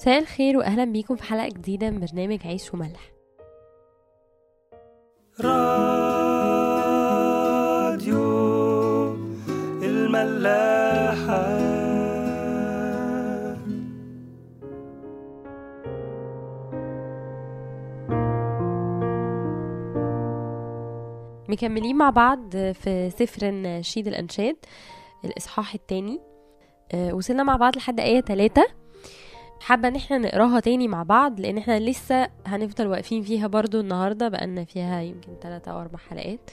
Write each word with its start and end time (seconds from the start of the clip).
مساء 0.00 0.18
الخير 0.18 0.56
واهلا 0.56 0.84
بيكم 0.84 1.16
في 1.16 1.22
حلقة 1.22 1.48
جديدة 1.48 1.90
من 1.90 2.00
برنامج 2.00 2.46
عيش 2.46 2.74
وملح. 2.74 3.12
راديو 5.40 5.90
الملاحة. 9.82 11.60
مكملين 21.48 21.96
مع 21.96 22.10
بعض 22.10 22.56
في 22.56 23.10
سفر 23.10 23.50
نشيد 23.50 24.06
الأنشاد 24.06 24.56
الإصحاح 25.24 25.74
الثاني. 25.74 26.20
وصلنا 27.12 27.42
مع 27.42 27.56
بعض 27.56 27.76
لحد 27.76 28.00
آية 28.00 28.20
3 28.20 28.79
حابة 29.60 29.88
إن 29.88 29.96
إحنا 29.96 30.18
نقراها 30.18 30.60
تاني 30.60 30.88
مع 30.88 31.02
بعض 31.02 31.40
لأن 31.40 31.58
إحنا 31.58 31.78
لسه 31.80 32.28
هنفضل 32.46 32.86
واقفين 32.86 33.22
فيها 33.22 33.46
برضو 33.46 33.80
النهارده 33.80 34.28
بقالنا 34.28 34.64
فيها 34.64 35.00
يمكن 35.02 35.32
3 35.42 35.72
أو 35.72 35.80
4 35.80 35.98
حلقات. 36.10 36.50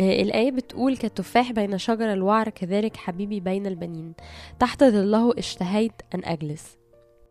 آه، 0.00 0.22
الآية 0.22 0.50
بتقول 0.50 0.96
كالتفاح 0.96 1.52
بين 1.52 1.78
شجر 1.78 2.12
الوعر 2.12 2.48
كذلك 2.48 2.96
حبيبي 2.96 3.40
بين 3.40 3.66
البنين. 3.66 4.12
تحت 4.60 4.84
ظله 4.84 5.32
اشتهيت 5.38 5.92
أن 6.14 6.20
أجلس. 6.24 6.78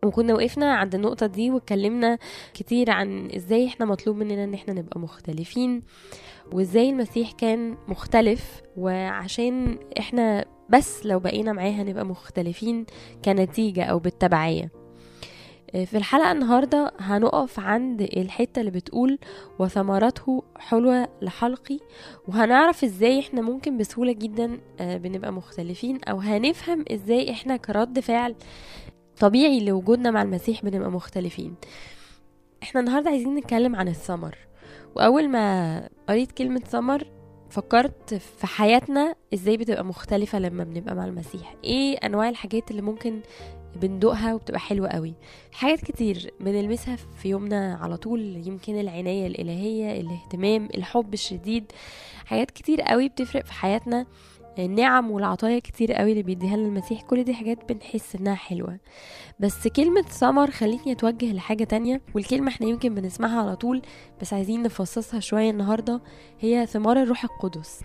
وكنا 0.04 0.34
وقفنا 0.34 0.74
عند 0.74 0.94
النقطة 0.94 1.26
دي 1.26 1.50
واتكلمنا 1.50 2.18
كتير 2.54 2.90
عن 2.90 3.30
إزاي 3.36 3.66
إحنا 3.66 3.86
مطلوب 3.86 4.16
مننا 4.16 4.44
إن 4.44 4.54
إحنا 4.54 4.74
نبقى 4.74 5.00
مختلفين 5.00 5.82
وإزاي 6.52 6.90
المسيح 6.90 7.32
كان 7.32 7.76
مختلف. 7.88 8.62
وعشان 8.76 9.78
إحنا 9.98 10.44
بس 10.68 11.06
لو 11.06 11.18
بقينا 11.18 11.52
معاه 11.52 11.70
هنبقى 11.70 12.04
مختلفين 12.06 12.86
كنتيجة 13.24 13.84
أو 13.84 13.98
بالتبعية. 13.98 14.77
في 15.72 15.96
الحلقة 15.96 16.32
النهاردة 16.32 16.92
هنقف 16.98 17.60
عند 17.60 18.02
الحتة 18.02 18.60
اللي 18.60 18.70
بتقول 18.70 19.18
وثمرته 19.58 20.44
حلوة 20.58 21.08
لحلقي 21.22 21.78
وهنعرف 22.28 22.84
إزاي 22.84 23.20
إحنا 23.20 23.40
ممكن 23.42 23.78
بسهولة 23.78 24.12
جدا 24.12 24.60
آه، 24.80 24.96
بنبقى 24.96 25.32
مختلفين 25.32 26.04
أو 26.04 26.18
هنفهم 26.18 26.84
إزاي 26.90 27.30
إحنا 27.30 27.56
كرد 27.56 28.00
فعل 28.00 28.34
طبيعي 29.20 29.64
لوجودنا 29.64 30.10
مع 30.10 30.22
المسيح 30.22 30.64
بنبقى 30.64 30.90
مختلفين. 30.90 31.54
إحنا 32.62 32.80
النهاردة 32.80 33.10
عايزين 33.10 33.34
نتكلم 33.34 33.76
عن 33.76 33.88
الثمر 33.88 34.36
وأول 34.96 35.28
ما 35.28 35.88
قريت 36.08 36.32
كلمة 36.32 36.60
ثمر 36.60 37.06
فكرت 37.50 38.14
في 38.14 38.46
حياتنا 38.46 39.14
إزاي 39.34 39.56
بتبقى 39.56 39.84
مختلفة 39.84 40.38
لما 40.38 40.64
بنبقى 40.64 40.94
مع 40.94 41.04
المسيح. 41.04 41.54
إيه 41.64 41.96
أنواع 41.96 42.28
الحاجات 42.28 42.70
اللي 42.70 42.82
ممكن 42.82 43.20
بندوقها 43.76 44.34
وبتبقى 44.34 44.60
حلوة 44.60 44.88
قوي. 44.88 45.14
حاجات 45.52 45.80
كتير 45.80 46.30
بنلمسها 46.40 46.96
في 46.96 47.28
يومنا 47.28 47.78
على 47.82 47.96
طول 47.96 48.42
يمكن 48.46 48.80
العناية 48.80 49.26
الإلهية 49.26 50.00
الاهتمام 50.00 50.68
الحب 50.74 51.14
الشديد. 51.14 51.72
حاجات 52.26 52.50
كتير 52.50 52.80
قوي 52.82 53.08
بتفرق 53.08 53.44
في 53.44 53.52
حياتنا. 53.52 54.06
النعم 54.58 55.10
والعطايا 55.10 55.58
كتير 55.58 55.92
قوي 55.92 56.10
اللي 56.10 56.22
بيديها 56.22 56.56
لنا 56.56 56.66
المسيح. 56.66 57.02
كل 57.02 57.24
دي 57.24 57.34
حاجات 57.34 57.72
بنحس 57.72 58.16
إنها 58.16 58.34
حلوة. 58.34 58.78
بس 59.40 59.68
كلمة 59.68 60.02
ثمر 60.02 60.50
خلتني 60.50 60.92
أتوجه 60.92 61.32
لحاجة 61.32 61.64
تانية 61.64 62.00
والكلمة 62.14 62.48
إحنا 62.48 62.66
يمكن 62.66 62.94
بنسمعها 62.94 63.40
على 63.42 63.56
طول 63.56 63.82
بس 64.20 64.32
عايزين 64.32 64.62
نفصصها 64.62 65.20
شوية 65.20 65.50
النهاردة. 65.50 66.00
هي 66.40 66.66
ثمار 66.66 67.02
الروح 67.02 67.24
القدس 67.24 67.80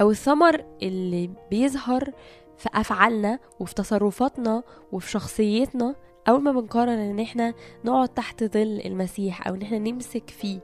أو 0.00 0.10
الثمر 0.10 0.64
اللي 0.82 1.30
بيظهر 1.50 2.12
في 2.58 2.68
أفعالنا 2.74 3.38
وفي 3.60 3.74
تصرفاتنا 3.74 4.62
وفي 4.92 5.10
شخصيتنا 5.10 5.94
أول 6.28 6.42
ما 6.42 6.52
بنقرر 6.52 6.92
إن 6.94 7.20
إحنا 7.20 7.54
نقعد 7.84 8.08
تحت 8.08 8.44
ظل 8.44 8.80
المسيح 8.84 9.46
أو 9.48 9.54
إن 9.54 9.62
إحنا 9.62 9.78
نمسك 9.78 10.30
فيه 10.30 10.60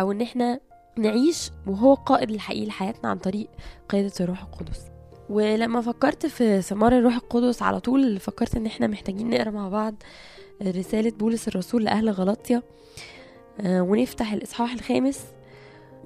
أو 0.00 0.12
إن 0.12 0.20
إحنا 0.22 0.60
نعيش 0.98 1.50
وهو 1.66 1.94
قائد 1.94 2.30
الحقيقي 2.30 2.66
لحياتنا 2.66 3.10
عن 3.10 3.18
طريق 3.18 3.48
قيادة 3.88 4.12
الروح 4.20 4.42
القدس. 4.42 4.80
ولما 5.30 5.80
فكرت 5.80 6.26
في 6.26 6.62
ثمار 6.62 6.98
الروح 6.98 7.14
القدس 7.14 7.62
على 7.62 7.80
طول 7.80 8.18
فكرت 8.20 8.56
إن 8.56 8.66
إحنا 8.66 8.86
محتاجين 8.86 9.30
نقرأ 9.30 9.50
مع 9.50 9.68
بعض 9.68 9.94
رسالة 10.62 11.10
بولس 11.10 11.48
الرسول 11.48 11.84
لأهل 11.84 12.10
غلطية 12.10 12.62
آه، 13.60 13.80
ونفتح 13.80 14.32
الإصحاح 14.32 14.72
الخامس 14.72 15.24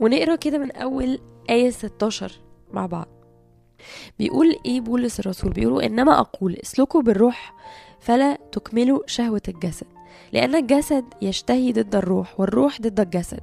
ونقرأ 0.00 0.36
كده 0.36 0.58
من 0.58 0.70
أول 0.72 1.18
آية 1.50 1.70
16 1.70 2.32
مع 2.72 2.86
بعض. 2.86 3.08
بيقول 4.18 4.56
إيه 4.66 4.80
بولس 4.80 5.20
الرسول؟ 5.20 5.50
بيقولوا 5.52 5.86
إنما 5.86 6.20
أقول 6.20 6.56
اسلكوا 6.62 7.02
بالروح 7.02 7.54
فلا 8.00 8.38
تكملوا 8.52 9.00
شهوة 9.06 9.42
الجسد 9.48 9.86
لأن 10.32 10.54
الجسد 10.54 11.04
يشتهي 11.22 11.72
ضد 11.72 11.94
الروح 11.94 12.40
والروح 12.40 12.80
ضد 12.80 13.00
الجسد 13.00 13.42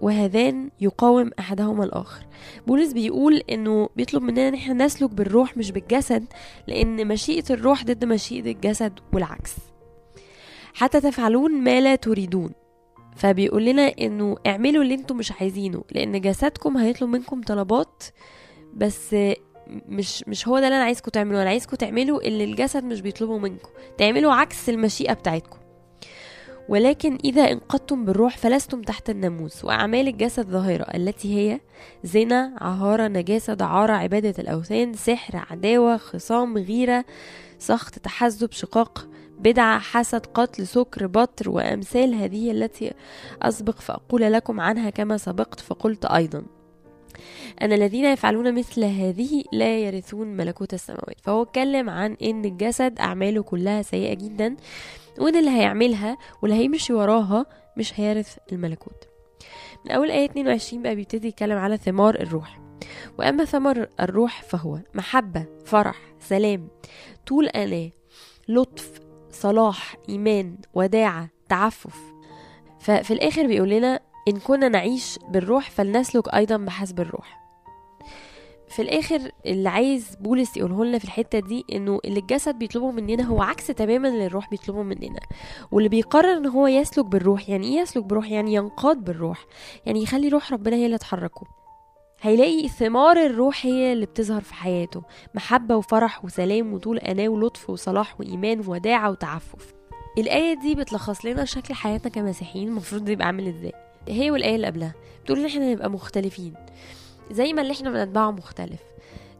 وهذان 0.00 0.70
يقاوم 0.80 1.30
أحدهما 1.38 1.84
الآخر. 1.84 2.26
بولس 2.66 2.92
بيقول 2.92 3.36
إنه 3.50 3.88
بيطلب 3.96 4.22
مننا 4.22 4.48
إن 4.48 4.54
إحنا 4.54 4.84
نسلك 4.84 5.10
بالروح 5.10 5.56
مش 5.56 5.70
بالجسد 5.70 6.24
لأن 6.66 7.08
مشيئة 7.08 7.44
الروح 7.50 7.84
ضد 7.84 8.04
مشيئة 8.04 8.50
الجسد 8.52 8.92
والعكس. 9.12 9.54
حتى 10.74 11.00
تفعلون 11.00 11.52
ما 11.52 11.80
لا 11.80 11.94
تريدون. 11.94 12.50
فبيقول 13.16 13.64
لنا 13.64 13.82
إنه 14.00 14.36
اعملوا 14.46 14.82
اللي 14.82 14.94
أنتم 14.94 15.16
مش 15.16 15.32
عايزينه 15.32 15.84
لأن 15.92 16.20
جسدكم 16.20 16.76
هيطلب 16.76 17.08
منكم 17.08 17.40
طلبات 17.42 18.02
بس 18.74 19.16
مش 19.88 20.24
مش 20.28 20.48
هو 20.48 20.58
ده 20.58 20.66
اللي 20.66 20.76
أنا 20.76 20.84
عايزكم 20.84 21.10
تعملوه. 21.10 21.42
أنا 21.42 21.50
عايزكم 21.50 21.76
تعملوا 21.76 22.22
اللي 22.22 22.44
الجسد 22.44 22.84
مش 22.84 23.00
بيطلبه 23.00 23.38
منكم. 23.38 23.70
تعملوا 23.98 24.32
عكس 24.32 24.68
المشيئة 24.68 25.12
بتاعتكم. 25.12 25.58
ولكن 26.68 27.18
إذا 27.24 27.42
انقضتم 27.42 28.04
بالروح 28.04 28.38
فلستم 28.38 28.82
تحت 28.82 29.10
الناموس 29.10 29.64
وأعمال 29.64 30.08
الجسد 30.08 30.48
ظاهرة 30.48 30.82
التي 30.94 31.34
هي 31.34 31.60
زنا 32.04 32.56
عهارة 32.60 33.08
نجاسة 33.08 33.54
دعارة 33.54 33.92
عبادة 33.92 34.34
الأوثان 34.38 34.94
سحر 34.94 35.44
عداوة 35.50 35.96
خصام 35.96 36.58
غيرة 36.58 37.04
سخط 37.58 37.98
تحزب 37.98 38.52
شقاق 38.52 39.08
بدعة 39.38 39.78
حسد 39.78 40.26
قتل 40.26 40.66
سكر 40.66 41.06
بطر 41.06 41.50
وأمثال 41.50 42.14
هذه 42.14 42.50
التي 42.50 42.92
أسبق 43.42 43.80
فأقول 43.80 44.32
لكم 44.32 44.60
عنها 44.60 44.90
كما 44.90 45.16
سبقت 45.16 45.60
فقلت 45.60 46.04
أيضا. 46.04 46.42
أن 47.62 47.72
الذين 47.72 48.04
يفعلون 48.04 48.54
مثل 48.54 48.84
هذه 48.84 49.44
لا 49.52 49.78
يرثون 49.78 50.26
ملكوت 50.26 50.74
السماوات. 50.74 51.20
فهو 51.22 51.42
اتكلم 51.42 51.90
عن 51.90 52.16
إن 52.22 52.44
الجسد 52.44 52.98
أعماله 52.98 53.42
كلها 53.42 53.82
سيئة 53.82 54.14
جدا 54.14 54.56
وإن 55.18 55.36
اللي 55.36 55.50
هيعملها 55.50 56.18
واللي 56.42 56.56
هيمشي 56.56 56.92
وراها 56.92 57.46
مش 57.76 58.00
هيرث 58.00 58.36
الملكوت. 58.52 59.08
من 59.84 59.90
أول 59.92 60.10
آية 60.10 60.24
22 60.24 60.82
بقى 60.82 60.94
بيبتدي 60.94 61.28
يتكلم 61.28 61.58
على 61.58 61.76
ثمار 61.76 62.14
الروح. 62.14 62.60
وأما 63.18 63.44
ثمر 63.44 63.88
الروح 64.00 64.42
فهو 64.42 64.78
محبة 64.94 65.46
فرح 65.64 65.96
سلام 66.20 66.68
طول 67.26 67.46
أناة 67.46 67.90
لطف 68.48 69.00
صلاح 69.30 69.96
إيمان 70.08 70.56
وداعة 70.74 71.28
تعفف. 71.48 71.96
ففي 72.80 73.12
الآخر 73.12 73.46
بيقول 73.46 73.68
لنا 73.70 74.00
إن 74.28 74.38
كنا 74.38 74.68
نعيش 74.68 75.18
بالروح 75.28 75.70
فلنسلك 75.70 76.34
أيضا 76.34 76.56
بحسب 76.56 77.00
الروح. 77.00 77.42
في 78.68 78.82
الآخر 78.82 79.30
اللي 79.46 79.68
عايز 79.68 80.16
بولس 80.20 80.56
يقوله 80.56 80.84
لنا 80.84 80.98
في 80.98 81.04
الحتة 81.04 81.38
دي 81.38 81.64
إنه 81.72 81.98
اللي 82.04 82.20
الجسد 82.20 82.54
بيطلبه 82.58 82.90
مننا 82.90 83.22
هو 83.22 83.42
عكس 83.42 83.66
تماما 83.66 84.08
اللي 84.08 84.26
الروح 84.26 84.50
بيطلبه 84.50 84.82
مننا. 84.82 85.20
واللي 85.72 85.88
بيقرر 85.88 86.36
إن 86.36 86.46
هو 86.46 86.66
يسلك 86.66 87.04
بالروح 87.04 87.48
يعني 87.48 87.66
إيه 87.66 87.80
يسلك 87.80 88.04
بالروح؟ 88.04 88.30
يعني 88.30 88.54
ينقاد 88.54 89.04
بالروح. 89.04 89.46
يعني 89.86 90.02
يخلي 90.02 90.28
روح 90.28 90.52
ربنا 90.52 90.76
هي 90.76 90.86
اللي 90.86 90.98
تحركه. 90.98 91.46
هيلاقي 92.20 92.68
ثمار 92.68 93.16
الروح 93.16 93.66
هي 93.66 93.92
اللي 93.92 94.06
بتظهر 94.06 94.40
في 94.40 94.54
حياته. 94.54 95.02
محبة 95.34 95.76
وفرح 95.76 96.24
وسلام 96.24 96.72
وطول 96.72 96.98
أناة 96.98 97.28
ولطف 97.28 97.70
وصلاح 97.70 98.20
وإيمان 98.20 98.62
وداعة 98.66 99.10
وتعفف. 99.10 99.74
الآية 100.18 100.54
دي 100.54 100.74
بتلخص 100.74 101.24
لنا 101.24 101.44
شكل 101.44 101.74
حياتنا 101.74 102.10
كمسيحيين 102.10 102.68
المفروض 102.68 103.08
يبقى 103.08 103.26
عامل 103.26 103.48
إزاي. 103.48 103.72
هي 104.08 104.30
والآية 104.30 104.56
اللي 104.56 104.66
قبلها. 104.66 104.94
بتقول 105.24 105.38
إن 105.38 105.46
إحنا 105.46 105.72
نبقى 105.72 105.90
مختلفين. 105.90 106.54
زي 107.30 107.52
ما 107.52 107.62
اللي 107.62 107.72
إحنا 107.72 107.90
بنتبعه 107.90 108.30
مختلف. 108.30 108.80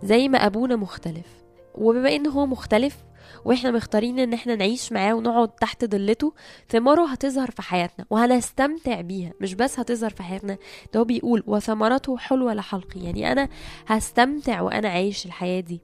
زي 0.03 0.29
ما 0.29 0.47
أبونا 0.47 0.77
مختلف. 0.77 1.27
وبما 1.75 2.17
إن 2.17 2.27
هو 2.27 2.47
مختلف 2.47 2.97
وإحنا 3.45 3.71
مختارين 3.71 4.19
إن 4.19 4.33
إحنا 4.33 4.55
نعيش 4.55 4.93
معاه 4.93 5.15
ونقعد 5.15 5.49
تحت 5.49 5.85
ظلته 5.85 6.35
ثماره 6.69 7.07
هتظهر 7.09 7.51
في 7.51 7.63
حياتنا 7.63 8.07
وهنستمتع 8.11 9.01
بيها. 9.01 9.33
مش 9.41 9.55
بس 9.55 9.79
هتظهر 9.79 10.11
في 10.11 10.23
حياتنا 10.23 10.59
ده 10.95 11.01
هو 11.01 11.05
بيقول 11.05 11.43
وثمرته 11.47 12.17
حلوة 12.17 12.55
لحلقي. 12.55 13.01
يعني 13.01 13.33
أنا 13.33 13.49
هستمتع 13.87 14.61
وأنا 14.61 14.89
عايش 14.89 15.27
الحياة 15.27 15.61
دي. 15.61 15.81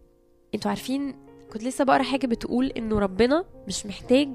أنتوا 0.55 0.71
عارفين 0.71 1.17
كنت 1.53 1.65
لسه 1.65 1.85
بقرأ 1.85 2.03
حاجة 2.03 2.27
بتقول 2.27 2.67
إنه 2.67 2.99
ربنا 2.99 3.45
مش 3.67 3.87
محتاج 3.87 4.29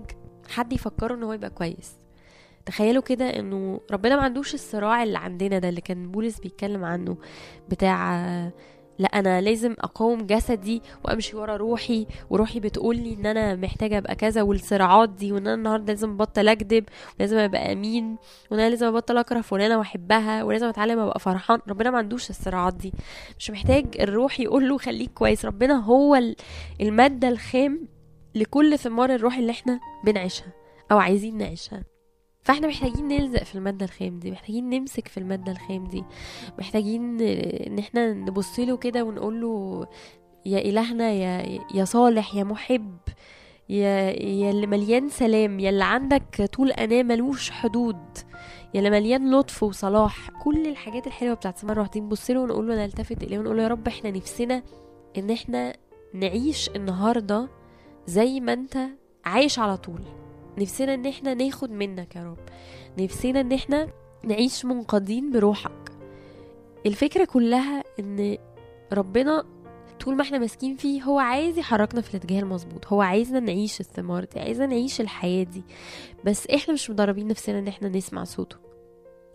حد 0.49 0.73
يفكره 0.73 1.15
إن 1.15 1.23
هو 1.23 1.33
يبقى 1.33 1.49
كويس. 1.49 1.91
تخيلوا 2.65 3.03
كده 3.03 3.25
إنه 3.39 3.79
ربنا 3.91 4.15
ما 4.15 4.21
عندوش 4.21 4.53
الصراع 4.53 5.03
اللي 5.03 5.17
عندنا 5.17 5.59
ده 5.59 5.69
اللي 5.69 5.81
كان 5.81 6.11
بولس 6.11 6.39
بيتكلم 6.39 6.85
عنه 6.85 7.17
بتاع 7.69 8.23
لا 8.99 9.07
أنا 9.07 9.41
لازم 9.41 9.75
أقاوم 9.79 10.21
جسدي 10.27 10.81
وأمشي 11.05 11.35
ورا 11.37 11.55
روحي 11.57 12.07
وروحي 12.29 12.59
بتقول 12.59 12.97
لي 12.97 13.13
إن 13.13 13.25
أنا 13.25 13.55
محتاجة 13.55 13.97
أبقى 13.97 14.15
كذا 14.15 14.41
والصراعات 14.41 15.09
دي 15.09 15.31
وإن 15.31 15.41
أنا 15.47 15.53
النهارده 15.53 15.93
لازم 15.93 16.09
أبطل 16.11 16.47
أكذب 16.47 16.83
ولازم 17.19 17.37
أبقى 17.37 17.73
أمين 17.73 18.17
وإن 18.51 18.59
أنا 18.59 18.69
لازم 18.69 18.87
أبطل 18.87 19.17
أكره 19.17 19.41
فلانة 19.41 19.77
وأحبها 19.77 20.43
ولازم 20.43 20.67
أتعلم 20.67 20.99
أبقى 20.99 21.19
فرحان. 21.19 21.59
ربنا 21.67 21.91
ما 21.91 21.97
عندوش 21.97 22.29
الصراعات 22.29 22.73
دي. 22.73 22.93
مش 23.39 23.51
محتاج 23.51 23.85
الروح 23.99 24.39
يقول 24.39 24.69
له 24.69 24.77
خليك 24.77 25.11
كويس. 25.13 25.45
ربنا 25.45 25.85
هو 25.85 26.15
ال- 26.15 26.35
المادة 26.81 27.27
الخام 27.29 27.87
لكل 28.35 28.79
ثمار 28.79 29.15
الروح 29.15 29.37
اللي 29.37 29.51
إحنا 29.51 29.79
بنعيشها 30.05 30.53
أو 30.91 30.97
عايزين 30.97 31.37
نعيشها. 31.37 31.83
فاحنا 32.43 32.67
محتاجين 32.67 33.07
نلزق 33.07 33.43
في 33.43 33.55
المادة 33.55 33.85
الخام 33.85 34.19
دي 34.19 34.31
محتاجين 34.31 34.69
نمسك 34.69 35.07
في 35.07 35.17
المادة 35.17 35.51
الخام 35.51 35.87
دي. 35.87 36.03
محتاجين 36.59 37.21
إن 37.21 37.79
إحنا 37.79 38.13
نبص 38.13 38.59
له 38.59 38.77
كده 38.77 39.03
ونقول 39.03 39.41
له 39.41 39.85
يا 40.45 40.59
إلهنا 40.59 41.11
يا 41.11 41.59
يا 41.75 41.85
صالح 41.85 42.35
يا 42.35 42.43
محب 42.43 42.97
يا 43.69 44.09
يا 44.23 44.49
اللي 44.49 44.67
مليان 44.67 45.09
سلام 45.09 45.59
يا 45.59 45.69
اللي 45.69 45.83
عندك 45.83 46.49
طول 46.53 46.71
أناة 46.71 47.03
ملوش 47.03 47.51
حدود 47.51 47.97
يا 48.73 48.79
اللي 48.79 48.89
مليان 48.89 49.35
لطف 49.35 49.63
وصلاح. 49.63 50.29
كل 50.43 50.67
الحاجات 50.67 51.07
الحلوة 51.07 51.33
بتاعت 51.33 51.57
سمر 51.57 51.77
روح 51.77 51.87
دي 51.87 52.01
نبص 52.01 52.31
له 52.31 52.39
ونقول 52.39 52.67
له 52.67 52.75
نلتفت 52.75 53.23
إليه 53.23 53.39
ونقول 53.39 53.57
له 53.57 53.63
يا 53.63 53.67
رب 53.67 53.87
إحنا 53.87 54.11
نفسنا 54.11 54.63
إن 55.17 55.29
إحنا 55.31 55.73
نعيش 56.13 56.69
النهاردة 56.75 57.47
زي 58.07 58.39
ما 58.39 58.53
أنت 58.53 58.77
عايش 59.25 59.59
على 59.59 59.77
طول. 59.77 60.01
نفسنا 60.57 60.93
إن 60.93 61.05
إحنا 61.05 61.33
ناخد 61.33 61.71
منك 61.71 62.15
يا 62.15 62.23
رب. 62.23 62.37
نفسنا 62.99 63.39
إن 63.41 63.51
إحنا 63.51 63.87
نعيش 64.23 64.65
منقادين 64.65 65.31
بروحك. 65.31 65.91
الفكرة 66.85 67.25
كلها 67.25 67.83
إن 67.99 68.37
ربنا 68.93 69.43
طول 69.99 70.15
ما 70.15 70.21
إحنا 70.21 70.37
ماسكين 70.37 70.75
فيه 70.75 71.03
هو 71.03 71.19
عايز 71.19 71.57
يحركنا 71.57 72.01
في 72.01 72.09
الاتجاه 72.15 72.39
المظبوط. 72.39 72.87
هو 72.87 73.01
عايزنا 73.01 73.39
نعيش 73.39 73.79
الثمار 73.79 74.23
دي 74.23 74.39
عايزنا 74.39 74.65
نعيش 74.65 75.01
الحياة 75.01 75.43
دي. 75.43 75.63
بس 76.25 76.47
إحنا 76.47 76.73
مش 76.73 76.89
مدربين 76.89 77.27
نفسنا 77.27 77.59
إن 77.59 77.67
إحنا 77.67 77.89
نسمع 77.89 78.23
صوته. 78.23 78.57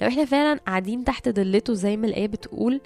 لو 0.03 0.09
إحنا 0.09 0.25
فعلا 0.25 0.61
قاعدين 0.67 1.05
تحت 1.05 1.29
ضلته 1.29 1.75
زي 1.75 1.97
ما 1.97 2.06
الآية 2.06 2.26
بتقول 2.26 2.81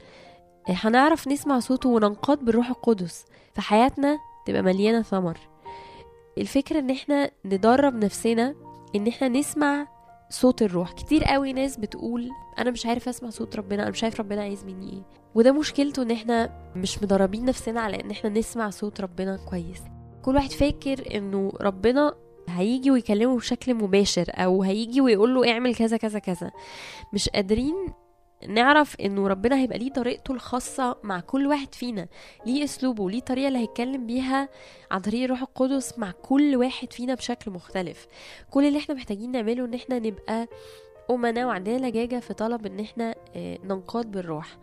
هنعرف 0.69 1.29
نسمع 1.29 1.59
صوته 1.59 1.89
وننقاد 1.89 2.45
بالروح 2.45 2.69
القدس. 2.69 3.25
فحياتنا 3.55 4.19
تبقى 4.47 4.63
مليانة 4.63 5.03
ثمر. 5.03 5.39
الفكرة 6.39 6.79
إن 6.79 6.91
إحنا 6.91 7.31
ندرب 7.45 7.95
نفسنا 7.95 8.55
إن 8.97 9.07
إحنا 9.07 9.29
نسمع 9.29 9.89
صوت 10.31 10.63
الروح. 10.63 10.93
كتير 10.93 11.25
قوي 11.25 11.53
ناس 11.53 11.77
بتقول 11.77 12.29
أنا 12.59 12.71
مش 12.71 12.87
عارف 12.87 13.09
أسمع 13.09 13.31
صوت 13.31 13.57
ربنا 13.57 13.83
أنا 13.83 13.91
مش 13.91 14.05
عارف 14.05 14.21
ربنا 14.21 14.43
عايز 14.43 14.65
مني 14.65 14.93
إيه. 14.93 15.03
وده 15.35 15.53
مشكلته 15.53 16.03
إن 16.03 16.11
إحنا 16.11 16.51
مش 16.77 17.03
مدربين 17.03 17.45
نفسنا 17.45 17.81
على 17.81 18.01
إن 18.01 18.11
إحنا 18.11 18.31
نسمع 18.31 18.71
صوت 18.71 19.01
ربنا 19.01 19.39
كويس. 19.51 19.83
كل 20.23 20.35
واحد 20.35 20.51
فاكر 20.51 21.17
إنه 21.17 21.53
ربنا 21.61 22.15
هيجي 22.49 22.91
ويكلمه 22.91 23.37
بشكل 23.37 23.75
مباشر 23.75 24.25
أو 24.31 24.63
هيجي 24.63 25.01
ويقول 25.01 25.35
له 25.35 25.53
اعمل 25.53 25.75
كذا 25.75 25.97
كذا 25.97 26.19
كذا. 26.19 26.51
مش 27.13 27.29
قادرين 27.29 27.75
نعرف 28.49 29.01
إنه 29.01 29.29
ربنا 29.29 29.57
هيبقى 29.57 29.79
ليه 29.79 29.93
طريقته 29.93 30.33
الخاصة 30.35 30.97
مع 31.03 31.21
كل 31.21 31.47
واحد 31.47 31.75
فينا 31.75 32.09
ليه 32.47 32.65
أسلوبه 32.65 33.11
ليه 33.11 33.21
طريقة 33.21 33.49
اللي 33.49 33.59
هيتكلم 33.59 34.07
بيها 34.07 34.49
عن 34.91 35.01
طريق 35.01 35.25
الروح 35.25 35.41
القدس 35.43 35.99
مع 35.99 36.11
كل 36.23 36.57
واحد 36.57 36.93
فينا 36.93 37.15
بشكل 37.15 37.51
مختلف. 37.51 38.07
كل 38.51 38.65
اللي 38.65 38.79
إحنا 38.79 38.95
محتاجين 38.95 39.33
نعمله 39.33 39.65
إن 39.65 39.75
إحنا 39.75 39.99
نبقى 39.99 40.49
أمنا 41.11 41.47
وعندنا 41.47 41.87
لجاجة 41.89 42.21
في 42.21 42.35
طلب 42.35 42.67
إن 42.67 42.81
إحنا 42.81 43.15
آه، 43.37 43.59
ننقاد 43.65 44.11
بالروح 44.11 44.57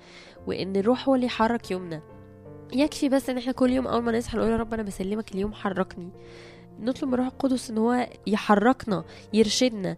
وإن 0.48 0.76
الروح 0.76 1.08
هو 1.10 1.16
اللي 1.16 1.26
يحرك 1.26 1.72
يومنا. 1.72 2.02
يكفي 2.74 3.10
بس 3.10 3.30
إن 3.30 3.38
إحنا 3.38 3.52
كل 3.52 3.70
يوم 3.72 3.88
أول 3.88 4.02
ما 4.04 4.18
نصحى 4.18 4.38
نقول 4.38 4.52
يا 4.52 4.58
رب 4.58 4.74
أنا 4.74 4.84
بسلمك 4.84 5.32
اليوم 5.32 5.54
حركني. 5.54 6.10
نطلب 6.80 7.08
من 7.08 7.14
الروح 7.14 7.28
القدس 7.28 7.70
إن 7.70 7.78
هو 7.78 8.08
يحركنا 8.28 9.04
يرشدنا. 9.34 9.98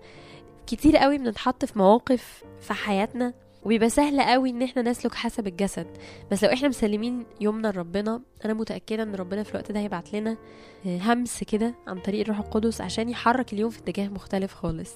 كتير 0.67 0.97
قوي 0.97 1.17
بنتحط 1.17 1.65
في 1.65 1.79
مواقف 1.79 2.43
في 2.61 2.73
حياتنا 2.73 3.33
وبيبقى 3.65 3.89
سهل 3.89 4.21
قوي 4.21 4.49
إن 4.49 4.61
إحنا 4.61 4.81
نسلك 4.81 5.15
حسب 5.15 5.47
الجسد. 5.47 5.87
بس 6.31 6.43
لو 6.43 6.53
إحنا 6.53 6.67
مسلمين 6.67 7.25
يومنا 7.41 7.67
لربنا 7.67 8.21
أنا 8.45 8.53
متأكدة 8.53 9.03
إن 9.03 9.15
ربنا 9.15 9.43
في 9.43 9.51
الوقت 9.51 9.71
ده 9.71 9.79
هيبعت 9.79 10.13
لنا 10.13 10.37
آه، 10.85 10.97
همس 10.97 11.43
كده 11.43 11.75
عن 11.87 11.99
طريق 11.99 12.21
الروح 12.21 12.37
القدس 12.39 12.81
عشان 12.81 13.09
يحرك 13.09 13.53
اليوم 13.53 13.69
في 13.69 13.79
اتجاه 13.79 14.07
مختلف 14.07 14.53
خالص. 14.53 14.91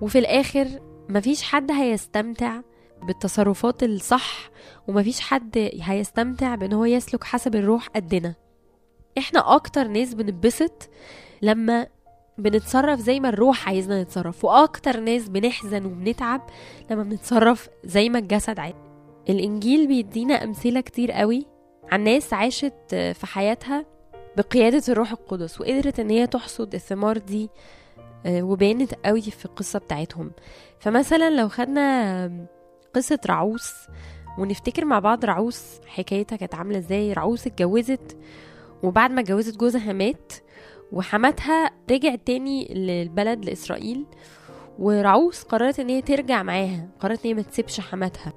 وفي 0.00 0.18
الآخر 0.18 0.68
مفيش 1.08 1.42
حد 1.42 1.70
هيستمتع 1.72 2.60
بالتصرفات 3.02 3.82
الصح 3.82 4.50
ومفيش 4.88 5.20
حد 5.20 5.70
هيستمتع 5.82 6.54
بإن 6.54 6.72
هو 6.72 6.84
يسلك 6.84 7.24
حسب 7.24 7.56
الروح 7.56 7.88
قدنا. 7.88 8.34
إحنا 9.18 9.54
أكتر 9.54 9.88
ناس 9.88 10.14
بنتبسط 10.14 10.88
لما 11.42 11.86
بنتصرف 12.38 13.00
زي 13.00 13.20
ما 13.20 13.28
الروح 13.28 13.68
عايزنا 13.68 14.02
نتصرف 14.02 14.44
وأكتر 14.44 15.00
ناس 15.00 15.28
بنحزن 15.28 15.86
وبنتعب 15.86 16.40
لما 16.90 17.02
بنتصرف 17.02 17.68
زي 17.84 18.08
ما 18.08 18.18
الجسد 18.18 18.58
عايز. 18.58 18.74
الإنجيل 19.28 19.86
بيدينا 19.86 20.44
أمثلة 20.44 20.80
كتير 20.80 21.12
قوي 21.12 21.46
عن 21.92 22.04
ناس 22.04 22.32
عاشت 22.32 22.74
في 22.90 23.26
حياتها 23.26 23.86
بقيادة 24.36 24.82
الروح 24.88 25.10
القدس 25.12 25.60
وقدرت 25.60 26.00
إن 26.00 26.10
هي 26.10 26.26
تحصد 26.26 26.74
الثمار 26.74 27.18
دي 27.18 27.50
آه، 28.26 28.42
وبانت 28.42 28.94
قوي 29.04 29.20
في 29.22 29.44
القصة 29.44 29.78
بتاعتهم. 29.78 30.30
فمثلا 30.78 31.30
لو 31.30 31.48
خدنا 31.48 32.46
قصة 32.94 33.18
رعوس 33.26 33.72
ونفتكر 34.38 34.84
مع 34.84 34.98
بعض 34.98 35.24
رعوس 35.24 35.64
حكايتها 35.86 36.36
كانت 36.36 36.54
عاملة 36.54 36.78
إزاي. 36.78 37.12
رعوس 37.12 37.46
اتجوزت 37.46 38.16
وبعد 38.82 39.10
ما 39.10 39.20
اتجوزت 39.20 39.56
جوزها 39.56 39.92
مات 39.92 40.32
وحماتها 40.92 41.70
رجعت 41.90 42.20
تاني 42.26 42.74
للبلد 42.74 43.44
لإسرائيل 43.44 44.06
ورعوس 44.78 45.42
قررت 45.42 45.80
إن 45.80 45.88
هي 45.88 46.02
ترجع 46.02 46.42
معاها 46.42 46.88
قررت 47.00 47.24
إن 47.24 47.28
هي 47.28 47.34
ما 47.34 47.42
تسيبش 47.42 47.80
حماتها. 47.80 48.32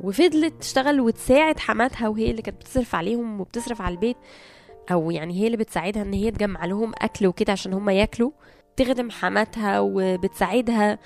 وفضلت 0.00 0.54
تشتغل 0.60 1.00
وتساعد 1.00 1.58
حماتها 1.58 2.08
وهي 2.08 2.30
اللي 2.30 2.42
كانت 2.42 2.60
بتصرف 2.60 2.94
عليهم 2.94 3.40
وبتصرف 3.40 3.82
على 3.82 3.94
البيت 3.94 4.16
أو 4.92 5.10
يعني 5.10 5.34
هي 5.40 5.46
اللي 5.46 5.56
بتساعدها 5.56 6.02
إن 6.02 6.12
هي 6.12 6.30
تجمع 6.30 6.64
لهم 6.64 6.92
أكل 6.98 7.26
وكده 7.26 7.52
عشان 7.52 7.72
هم 7.72 7.90
ياكلوا. 7.90 8.30
تخدم 8.76 9.10
حماتها 9.10 9.80
وبتساعدها 9.80 10.98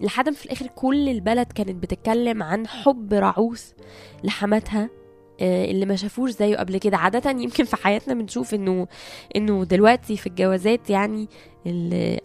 لحد 0.00 0.30
في 0.30 0.46
الآخر 0.46 0.66
كل 0.66 1.08
البلد 1.08 1.52
كانت 1.52 1.82
بتتكلم 1.82 2.42
عن 2.42 2.66
حب 2.66 3.12
رعوس 3.12 3.74
لحماتها. 4.24 4.90
اللي 5.40 5.86
ما 5.86 5.96
شافوش 5.96 6.30
زيه 6.30 6.56
قبل 6.56 6.78
كده. 6.78 6.96
عادة 6.96 7.30
يمكن 7.30 7.64
في 7.64 7.76
حياتنا 7.76 8.14
بنشوف 8.14 8.54
إنه 8.54 8.86
إنه 9.36 9.64
دلوقتي 9.64 10.16
في 10.16 10.26
الجوازات 10.26 10.90
يعني 10.90 11.28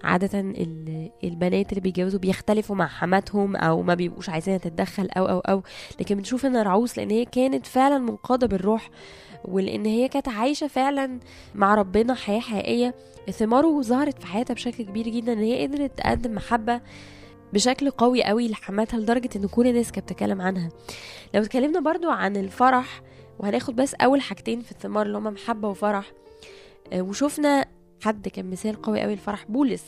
عادة 0.03 0.39
ال- 0.39 1.10
البنات 1.24 1.70
اللي 1.70 1.82
بيتجوزوا 1.82 2.20
بيختلفوا 2.20 2.75
مع 2.75 2.88
حماتهم 2.88 3.55
أو 3.55 3.82
ما 3.82 3.93
بيبقوش 3.93 4.29
عايزينها 4.29 4.58
تتدخل 4.60 5.10
أو 5.17 5.25
أو 5.25 5.39
أو. 5.39 5.63
لكن 6.00 6.15
بنشوف 6.15 6.46
إن 6.46 6.58
رعوس 6.58 6.98
لأن 6.98 7.10
هي 7.12 7.25
كانت 7.25 7.65
فعلا 7.65 7.98
منقادة 7.98 8.48
بالروح 8.48 8.89
ولأن 9.46 9.86
هي 9.86 10.08
كانت 10.08 10.27
عايشة 10.29 10.67
فعلا 10.67 11.20
مع 11.55 11.75
ربنا 11.75 12.13
حياة 12.13 12.39
حقيقية. 12.39 12.93
ثماره 13.32 13.82
ظهرت 13.82 14.20
في 14.20 14.27
حياتها 14.27 14.53
بشكل 14.53 14.84
كبير 14.84 15.10
جدا. 15.10 15.34
إن 15.34 15.39
هي 15.39 15.67
قدرت 15.67 15.98
تقدم 15.98 16.36
محبة 16.36 16.82
بشكل 17.54 17.92
قوي 17.92 18.24
قوي 18.24 18.48
لحماتها 18.50 19.00
لدرجة 19.00 19.30
إن 19.36 19.48
كل 19.48 19.68
الناس 19.68 19.92
كانت 19.92 20.06
بتتكلم 20.12 20.42
عنها. 20.42 20.70
لو 21.34 21.42
اتكلمنا 21.42 21.80
برضو 21.80 22.10
عن 22.10 22.38
الفرح 22.38 23.02
وهناخد 23.40 23.76
بس 23.76 23.94
أول 23.94 24.22
حاجتين 24.22 24.62
في 24.62 24.72
الثمار 24.72 25.06
اللي 25.06 25.18
هما 25.18 25.30
محبة 25.30 25.68
وفرح 25.68 26.12
آه، 26.94 27.02
وشفنا 27.02 27.66
حد 28.04 28.28
كان 28.28 28.50
مثال 28.50 28.82
قوي 28.82 29.02
قوي 29.02 29.14
الفرح 29.14 29.46
بولس. 29.50 29.84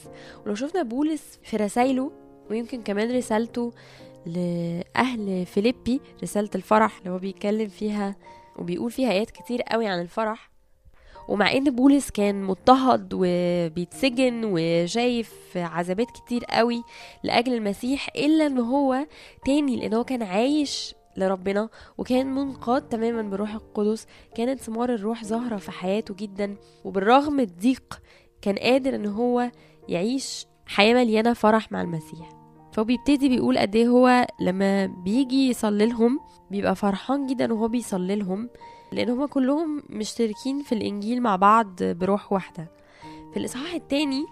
ولو 0.45 0.55
شفنا 0.55 0.81
بولس 0.83 1.39
في 1.43 1.57
رسايله 1.57 2.11
ويمكن 2.49 2.81
كمان 2.81 3.17
رسالته 3.17 3.73
لأهل 4.25 5.45
فيليبي 5.45 6.01
رسالة 6.23 6.49
الفرح 6.55 6.97
اللي 6.99 7.09
هو 7.09 7.17
بيتكلم 7.17 7.67
فيها 7.67 8.15
وبيقول 8.59 8.91
فيها 8.91 9.11
آيات 9.11 9.31
كتير 9.31 9.61
قوي 9.61 9.87
عن 9.87 10.01
الفرح 10.01 10.49
ومع 11.27 11.51
إن 11.51 11.75
بولس 11.75 12.09
كان 12.09 12.43
مضطهد 12.43 13.09
وبيتسجن 13.13 14.41
وشايف 14.45 15.33
عذابات 15.55 16.11
كتير 16.11 16.45
قوي 16.45 16.83
لأجل 17.23 17.53
المسيح 17.53 18.09
إلا 18.15 18.45
إن 18.47 18.57
هو 18.57 19.07
تاني 19.45 19.75
لأن 19.75 19.93
هو 19.93 20.03
كان 20.03 20.23
عايش 20.23 20.95
لربنا 21.17 21.69
وكان 21.97 22.35
منقاد 22.35 22.81
تماما 22.89 23.21
بالروح 23.21 23.53
القدس. 23.53 24.07
كانت 24.35 24.59
ثمار 24.59 24.93
الروح 24.93 25.23
ظاهرة 25.23 25.57
في 25.57 25.71
حياته 25.71 26.13
جدا 26.15 26.55
وبالرغم 26.85 27.39
الضيق 27.39 28.01
كان 28.41 28.55
قادر 28.55 28.95
إن 28.95 29.05
هو 29.05 29.51
يعيش 29.89 30.45
حياة 30.65 30.93
مليانة 30.93 31.33
فرح 31.33 31.71
مع 31.71 31.81
المسيح. 31.81 32.29
فهو 32.73 32.85
بيبتدي 32.85 33.29
بيقول 33.29 33.57
قد 33.57 33.75
إيه 33.75 33.87
هو 33.87 34.27
لما 34.41 34.85
بيجي 34.85 35.49
يصلي 35.49 35.85
لهم 35.85 36.19
بيبقى 36.51 36.75
فرحان 36.75 37.25
جدا 37.25 37.53
وهو 37.53 37.67
بيصلي 37.67 38.15
لهم. 38.15 38.49
لأن 38.91 39.09
هما 39.09 39.27
كلهم 39.27 39.83
مشتركين 39.89 40.61
في 40.63 40.75
الإنجيل 40.75 41.21
مع 41.21 41.35
بعض 41.35 41.83
بروح 41.83 42.33
واحدة. 42.33 42.71
في 43.33 43.39
الإصحاح 43.39 43.73
التاني 43.73 44.25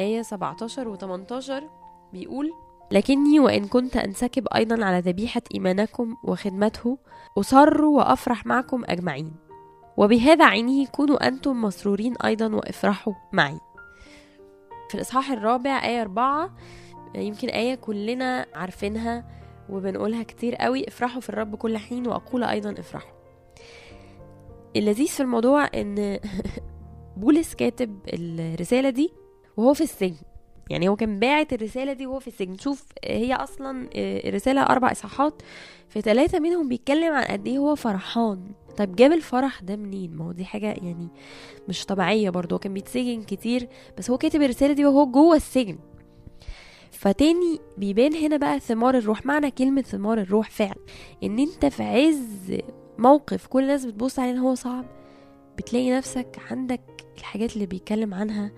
آية 0.00 0.22
17 0.22 0.88
و 0.88 0.96
18 0.96 1.70
بيقول 2.12 2.52
لكني 2.92 3.40
وإن 3.40 3.64
كنت 3.66 3.96
أنسكب 3.96 4.46
أيضا 4.54 4.84
على 4.84 5.00
ذبيحة 5.00 5.42
إيمانكم 5.54 6.16
وخدمته 6.24 6.98
أصر 7.38 7.84
وأفرح 7.84 8.46
معكم 8.46 8.82
أجمعين. 8.84 9.32
وبهذا 9.96 10.44
عينه 10.44 10.86
كونوا 10.86 11.28
أنتم 11.28 11.62
مسرورين 11.62 12.16
أيضا 12.16 12.54
وإفرحوا 12.54 13.12
معي. 13.32 13.58
في 14.88 14.94
الإصحاح 14.94 15.30
الرابع 15.30 15.84
آية 15.84 16.02
أربعة 16.02 16.56
يمكن 17.14 17.48
آية 17.48 17.74
كلنا 17.74 18.46
عارفينها 18.54 19.24
وبنقولها 19.70 20.22
كتير 20.22 20.54
قوي 20.54 20.88
افرحوا 20.88 21.20
في 21.20 21.28
الرب 21.28 21.56
كل 21.56 21.78
حين 21.78 22.06
وأقول 22.06 22.44
أيضا 22.44 22.74
افرحوا. 22.78 23.13
اللذيذ 24.76 25.08
في 25.08 25.20
الموضوع 25.20 25.64
إن 25.74 26.18
بولس 27.16 27.54
كاتب 27.54 27.98
الرسالة 28.14 28.90
دي 28.90 29.12
وهو 29.56 29.74
في 29.74 29.80
السجن. 29.80 30.16
يعني 30.70 30.88
هو 30.88 30.96
كان 30.96 31.18
باعت 31.18 31.52
الرسالة 31.52 31.92
دي 31.92 32.06
وهو 32.06 32.18
في 32.18 32.28
السجن. 32.28 32.58
شوف 32.58 32.84
هي 33.04 33.34
أصلا 33.34 33.88
الرسالة 33.94 34.62
أربع 34.62 34.92
إصحاحات 34.92 35.42
في 35.88 36.00
ثلاثة 36.00 36.38
منهم 36.38 36.68
بيتكلم 36.68 37.12
عن 37.12 37.24
قد 37.24 37.46
إيه 37.46 37.58
هو 37.58 37.74
فرحان. 37.74 38.52
طيب 38.76 38.96
جاب 38.96 39.12
الفرح 39.12 39.60
ده 39.60 39.76
منين؟ 39.76 40.16
ما 40.16 40.24
هو 40.24 40.32
دي 40.32 40.44
حاجة 40.44 40.66
يعني 40.66 41.08
مش 41.68 41.84
طبيعية 41.86 42.30
برضه. 42.30 42.54
هو 42.54 42.58
كان 42.58 42.74
بيتسجن 42.74 43.22
كتير 43.22 43.68
بس 43.98 44.10
هو 44.10 44.18
كاتب 44.18 44.42
الرسالة 44.42 44.72
دي 44.72 44.84
وهو 44.84 45.06
جوه 45.06 45.36
السجن. 45.36 45.78
فتاني 46.90 47.58
بيبان 47.78 48.14
هنا 48.14 48.36
بقى 48.36 48.60
ثمار 48.60 48.98
الروح. 48.98 49.26
معنى 49.26 49.50
كلمة 49.50 49.82
ثمار 49.82 50.18
الروح 50.18 50.50
فعلا. 50.50 50.76
إن 51.22 51.38
أنت 51.38 51.66
في 51.66 51.82
عز 51.82 52.58
موقف 52.98 53.46
كل 53.46 53.62
الناس 53.62 53.84
بتبص 53.84 54.18
عليه 54.18 54.30
إن 54.30 54.38
هو 54.38 54.54
صعب 54.54 54.84
بتلاقي 55.58 55.90
نفسك 55.90 56.38
عندك 56.50 56.80
الحاجات 57.18 57.54
اللي 57.54 57.66
بيتكلم 57.66 58.14
عنها 58.14 58.50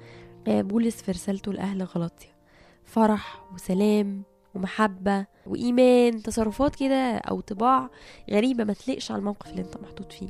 بولس 0.47 1.03
في 1.03 1.11
رسالته 1.11 1.53
لأهل 1.53 1.83
غلطية. 1.83 2.37
فرح 2.85 3.45
وسلام 3.55 4.23
ومحبة 4.55 5.27
وإيمان 5.47 6.23
تصرفات 6.23 6.77
كده 6.77 7.17
أو 7.17 7.41
طباع 7.41 7.91
غريبة 8.31 8.65
ما 8.65 8.73
تليقش 8.73 9.11
على 9.11 9.19
الموقف 9.19 9.51
اللي 9.51 9.63
أنت 9.63 9.77
محطوط 9.77 10.13
فيه. 10.13 10.29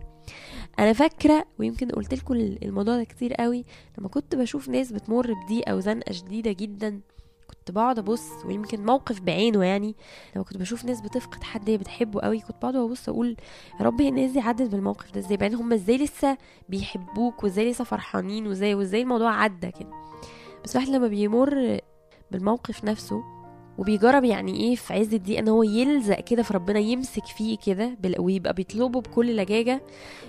أنا 0.78 0.92
فاكرة 0.92 1.44
ويمكن 1.58 1.90
قلت 1.90 2.14
لكم 2.14 2.34
الموضوع 2.34 2.96
ده 2.96 3.04
كتير 3.04 3.34
قوي 3.34 3.64
لما 3.98 4.08
كنت 4.08 4.34
بشوف 4.34 4.68
ناس 4.68 4.92
بتمر 4.92 5.32
بضيقة 5.32 5.76
وزنقة 5.76 6.12
شديدة 6.12 6.52
جدا 6.52 7.00
كنت 7.66 7.74
بقعد 7.74 7.98
أبص 7.98 8.44
ويمكن 8.44 8.84
موقف 8.84 9.20
بعينه 9.20 9.64
يعني 9.64 9.94
لما 10.36 10.44
كنت 10.44 10.56
بشوف 10.56 10.84
ناس 10.84 11.00
بتفقد 11.00 11.42
حد 11.42 11.70
هي 11.70 11.78
بتحبه 11.78 12.20
قوي 12.20 12.40
كنت 12.40 12.56
بقعد 12.62 12.76
أبص 12.76 13.08
أقول 13.08 13.36
يا 13.80 13.84
رب 13.84 14.00
الناس 14.00 14.30
دي 14.30 14.40
عدت 14.40 14.70
بالموقف 14.70 15.12
ده 15.14 15.20
إزاي؟ 15.20 15.36
بعدين 15.36 15.58
هم 15.58 15.72
إزاي 15.72 15.96
لسه 15.98 16.36
بيحبوك 16.68 17.44
وإزاي 17.44 17.70
لسه 17.70 17.84
فرحانين 17.84 18.46
وإزاي 18.46 18.74
وإزاي 18.74 19.02
الموضوع 19.02 19.34
عدى 19.34 19.70
كده؟ 19.70 19.88
بس 20.64 20.76
الواحد 20.76 20.92
لما 20.92 21.08
بيمر 21.08 21.80
بالموقف 22.30 22.84
نفسه 22.84 23.22
وبيجرب 23.78 24.24
يعني 24.24 24.60
إيه 24.60 24.74
في 24.74 24.94
عز 24.94 25.14
الضيقه 25.14 25.40
إن 25.40 25.48
هو 25.48 25.62
يلزق 25.62 26.20
كده 26.20 26.42
في 26.42 26.54
ربنا 26.54 26.78
يمسك 26.78 27.26
فيه 27.26 27.56
كده 27.66 27.96
ويبقى 28.18 28.52
بيطلبه 28.52 29.00
بكل 29.00 29.36
لجاجة 29.36 29.82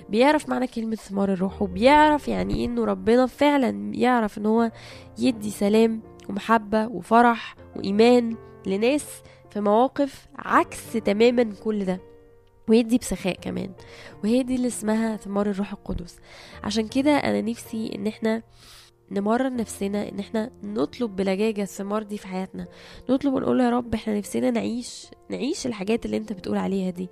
بيعرف 0.09 0.49
معنى 0.49 0.67
كلمة 0.67 0.95
ثمار 0.95 1.33
الروح 1.33 1.61
وبيعرف 1.61 2.27
يعني 2.27 2.55
إيه 2.55 2.65
إنه 2.65 2.85
ربنا 2.85 3.25
فعلا 3.25 3.91
يعرف 3.95 4.37
إن 4.37 4.45
هو 4.45 4.71
يدي 5.19 5.49
سلام 5.49 6.01
ومحبة 6.29 6.87
وفرح 6.87 7.55
وإيمان 7.75 8.35
لناس 8.65 9.05
في 9.49 9.61
مواقف 9.61 10.27
عكس 10.35 10.93
تماما 10.93 11.53
كل 11.63 11.85
ده. 11.85 11.99
ويدي 12.69 12.97
بسخاء 12.97 13.35
كمان 13.41 13.71
وهي 14.23 14.43
دي 14.43 14.55
اللي 14.55 14.67
اسمها 14.67 15.17
ثمار 15.17 15.49
الروح 15.49 15.71
القدس. 15.71 16.19
عشان 16.63 16.87
كده 16.87 17.11
أنا 17.11 17.41
نفسي 17.41 17.91
إن 17.95 18.07
إحنا 18.07 18.43
نمرن 19.11 19.55
نفسنا 19.55 20.09
إن 20.09 20.19
إحنا 20.19 20.51
نطلب 20.63 21.15
بلجاجة 21.15 21.61
الثمار 21.61 22.03
دي 22.03 22.17
في 22.17 22.27
حياتنا. 22.27 22.67
نطلب 23.09 23.33
ونقول 23.33 23.59
يا 23.59 23.69
رب 23.69 23.93
إحنا 23.93 24.17
نفسنا 24.17 24.51
نعيش 24.51 25.07
نعيش 25.29 25.67
الحاجات 25.67 26.05
اللي 26.05 26.17
أنت 26.17 26.33
بتقول 26.33 26.57
عليها 26.57 26.89
دي. 26.89 27.09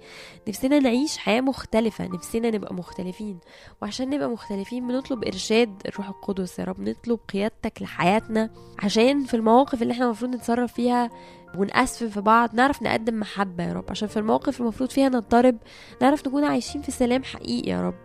نفسنا 0.48 0.80
نعيش 0.80 1.18
حياة 1.18 1.42
مختلفة 1.42 2.08
نفسنا 2.08 2.50
نبقى 2.52 2.74
مختلفين. 2.74 3.40
وعشان 3.82 4.10
نبقى 4.10 4.30
مختلفين 4.30 4.88
بنطلب 4.88 5.24
إرشاد 5.26 5.82
الروح 5.86 6.10
القدس 6.10 6.60
يا 6.60 6.64
رب 6.64 6.80
نطلب 6.80 7.20
قيادتك 7.34 7.82
لحياتنا. 7.82 8.50
عشان 8.80 9.24
في 9.24 9.34
المواقف 9.34 9.82
اللي 9.82 9.94
إحنا 9.94 10.06
المفروض 10.06 10.36
نتصرف 10.36 10.74
فيها 10.74 11.10
ونأسف 11.58 12.04
في 12.14 12.22
بعض 12.22 12.56
نعرف 12.56 12.84
نقدم 12.84 13.20
محبة 13.20 13.64
يا 13.64 13.74
رب. 13.74 13.86
عشان 13.90 14.08
في 14.08 14.18
المواقف 14.18 14.62
المفروض 14.62 14.90
فيها 14.90 15.10
نضطرب 15.10 15.58
نعرف 16.02 16.28
نكون 16.28 16.44
عايشين 16.44 16.82
في 16.82 16.92
سلام 16.92 17.24
حقيقي 17.24 17.70
يا 17.72 17.82
رب. 17.82 17.96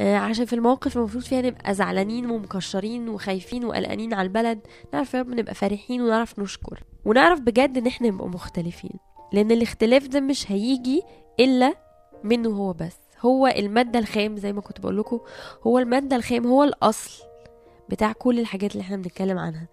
عشان 0.00 0.44
في 0.44 0.52
المواقف 0.52 0.96
المفروض 0.96 1.24
فيها 1.24 1.42
نبقى 1.42 1.74
زعلانين 1.74 2.30
ومكشرين 2.30 3.08
وخايفين 3.08 3.64
وقلقانين 3.64 4.14
على 4.14 4.26
البلد. 4.26 4.60
نعرف 4.94 5.14
يا 5.14 5.20
رب 5.20 5.28
نبقى 5.28 5.54
فرحين 5.54 6.02
ونعرف 6.02 6.38
نشكر. 6.38 6.82
ونعرف 7.04 7.40
بجد 7.40 7.78
إن 7.78 7.86
إحنا 7.86 8.08
نبقى 8.08 8.28
مختلفين. 8.28 8.92
لأن 9.32 9.50
الاختلاف 9.50 10.06
ده 10.06 10.20
مش 10.20 10.52
هيجي 10.52 11.02
إلا 11.40 11.74
منه 12.24 12.48
هو 12.50 12.72
بس. 12.72 12.96
هو 13.20 13.46
المادة 13.46 13.98
الخام 13.98 14.36
زي 14.36 14.52
ما 14.52 14.60
كنت 14.60 14.80
بقول 14.80 14.98
لكم. 14.98 15.20
هو 15.62 15.78
المادة 15.78 16.16
الخام 16.16 16.46
هو 16.46 16.64
الأصل 16.64 17.22
بتاع 17.88 18.12
كل 18.12 18.40
الحاجات 18.40 18.72
اللي 18.72 18.80
إحنا 18.82 18.96
بنتكلم 18.96 19.38
عنها. 19.38 19.68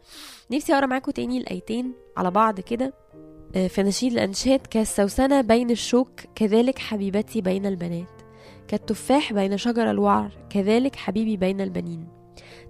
نفسي 0.52 0.74
أقرأ 0.74 0.86
معاكم 0.86 1.12
تاني 1.12 1.38
الايتين 1.38 1.94
على 2.18 2.32
بعض 2.32 2.60
كده. 2.60 2.94
في 3.54 3.84
نشيد 3.84 4.12
الأنشاد 4.12 4.60
كالسوسنة 4.60 5.42
بين 5.42 5.72
الشوك 5.72 6.10
كذلك 6.36 6.80
حبيبتي 6.80 7.42
بين 7.42 7.66
البنات. 7.66 8.19
كالتفاح 8.70 9.34
بين 9.34 9.58
شجر 9.58 9.92
الوعر 9.92 10.32
كذلك 10.50 10.96
حبيبي 10.96 11.38
بين 11.38 11.62
البنين. 11.62 12.08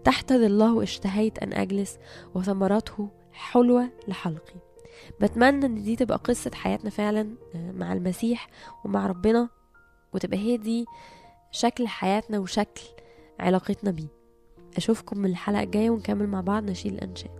تحت 0.04 0.34
ظله 0.34 0.84
اشتهيت 0.84 1.40
أن 1.40 1.54
أجلس 1.54 1.98
وثمرته 2.36 3.10
حلوة 3.32 3.90
لحلقي. 4.08 4.56
بتمنى 5.22 5.66
إن 5.66 5.84
دي 5.84 5.96
تبقى 5.96 6.18
قصة 6.18 6.52
حياتنا 6.54 6.90
فعلا 6.90 7.30
مع 7.56 7.94
المسيح 7.94 8.48
ومع 8.86 9.08
ربنا 9.08 9.50
وتبقى 10.14 10.38
هي 10.38 10.58
دي 10.58 10.86
شكل 11.52 11.88
حياتنا 11.88 12.40
وشكل 12.40 12.82
علاقتنا 13.40 13.92
بيه. 13.92 14.08
أشوفكم 14.78 15.18
من 15.18 15.30
الحلقة 15.30 15.64
الجاية 15.64 15.90
ونكمل 15.90 16.28
مع 16.28 16.42
بعض 16.42 16.64
نشيل 16.70 16.94
الأنشاد. 16.94 17.39